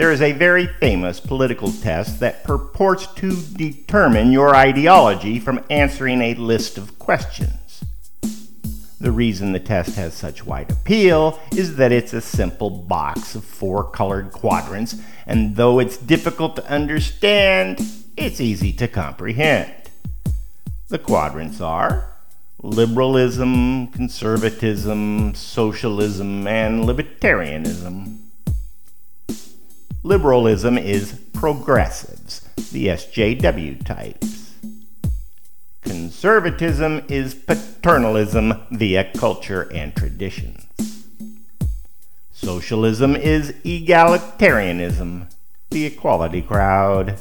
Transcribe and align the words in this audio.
There 0.00 0.12
is 0.12 0.22
a 0.22 0.32
very 0.32 0.66
famous 0.66 1.20
political 1.20 1.70
test 1.70 2.20
that 2.20 2.42
purports 2.42 3.06
to 3.16 3.36
determine 3.36 4.32
your 4.32 4.56
ideology 4.56 5.38
from 5.38 5.62
answering 5.68 6.22
a 6.22 6.32
list 6.36 6.78
of 6.78 6.98
questions. 6.98 7.84
The 8.98 9.12
reason 9.12 9.52
the 9.52 9.60
test 9.60 9.96
has 9.96 10.14
such 10.14 10.46
wide 10.46 10.70
appeal 10.70 11.38
is 11.54 11.76
that 11.76 11.92
it's 11.92 12.14
a 12.14 12.22
simple 12.22 12.70
box 12.70 13.34
of 13.34 13.44
four 13.44 13.90
colored 13.90 14.32
quadrants, 14.32 14.96
and 15.26 15.56
though 15.56 15.78
it's 15.78 15.98
difficult 15.98 16.56
to 16.56 16.66
understand, 16.66 17.82
it's 18.16 18.40
easy 18.40 18.72
to 18.72 18.88
comprehend. 18.88 19.70
The 20.88 20.98
quadrants 20.98 21.60
are 21.60 22.10
liberalism, 22.62 23.88
conservatism, 23.88 25.34
socialism, 25.34 26.46
and 26.46 26.84
libertarianism. 26.84 28.29
Liberalism 30.02 30.78
is 30.78 31.20
progressives, 31.34 32.40
the 32.72 32.86
SJW 32.86 33.84
types. 33.84 34.54
Conservatism 35.82 37.04
is 37.08 37.34
paternalism 37.34 38.66
via 38.70 39.12
culture 39.12 39.70
and 39.74 39.94
traditions. 39.94 40.66
Socialism 42.32 43.14
is 43.14 43.52
egalitarianism, 43.64 45.30
the 45.70 45.84
equality 45.84 46.40
crowd. 46.40 47.20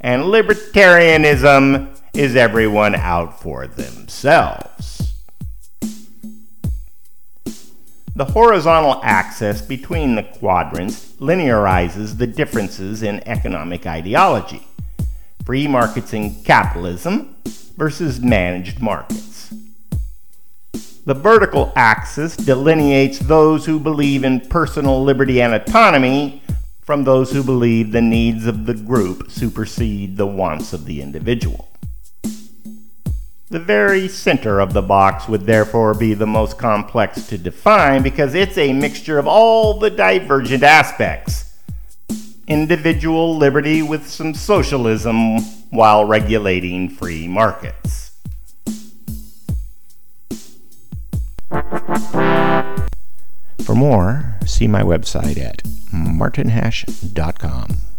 And 0.00 0.22
libertarianism 0.22 1.98
is 2.14 2.36
everyone 2.36 2.94
out 2.94 3.42
for 3.42 3.66
themselves. 3.66 4.99
The 8.20 8.26
horizontal 8.26 9.00
axis 9.02 9.62
between 9.62 10.14
the 10.14 10.22
quadrants 10.22 11.12
linearizes 11.20 12.18
the 12.18 12.26
differences 12.26 13.02
in 13.02 13.26
economic 13.26 13.86
ideology 13.86 14.68
free 15.46 15.66
markets 15.66 16.12
in 16.12 16.34
capitalism 16.42 17.34
versus 17.78 18.20
managed 18.20 18.82
markets. 18.82 19.54
The 21.06 21.14
vertical 21.14 21.72
axis 21.74 22.36
delineates 22.36 23.20
those 23.20 23.64
who 23.64 23.80
believe 23.80 24.22
in 24.22 24.40
personal 24.40 25.02
liberty 25.02 25.40
and 25.40 25.54
autonomy 25.54 26.42
from 26.82 27.04
those 27.04 27.32
who 27.32 27.42
believe 27.42 27.90
the 27.90 28.02
needs 28.02 28.44
of 28.44 28.66
the 28.66 28.74
group 28.74 29.30
supersede 29.30 30.18
the 30.18 30.26
wants 30.26 30.74
of 30.74 30.84
the 30.84 31.00
individual. 31.00 31.70
The 33.50 33.58
very 33.58 34.06
center 34.06 34.60
of 34.60 34.74
the 34.74 34.82
box 34.82 35.28
would 35.28 35.44
therefore 35.44 35.92
be 35.92 36.14
the 36.14 36.24
most 36.24 36.56
complex 36.56 37.26
to 37.26 37.36
define 37.36 38.00
because 38.00 38.32
it's 38.32 38.56
a 38.56 38.72
mixture 38.72 39.18
of 39.18 39.26
all 39.26 39.76
the 39.80 39.90
divergent 39.90 40.62
aspects. 40.62 41.52
Individual 42.46 43.36
liberty 43.36 43.82
with 43.82 44.08
some 44.08 44.34
socialism 44.34 45.40
while 45.70 46.04
regulating 46.04 46.88
free 46.88 47.26
markets. 47.26 48.12
For 53.64 53.74
more, 53.74 54.38
see 54.46 54.68
my 54.68 54.82
website 54.82 55.38
at 55.40 55.62
martinhash.com. 55.92 57.89